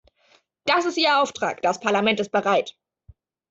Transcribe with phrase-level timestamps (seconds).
[0.65, 1.61] Das ist Ihr Auftrag.
[1.61, 2.75] Das Parlament ist bereit.